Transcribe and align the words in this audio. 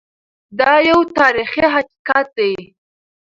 دا 0.59 0.71
یو 0.89 0.99
تاریخي 1.17 1.63
حقیقت 1.75 2.27
دی. 2.37 2.53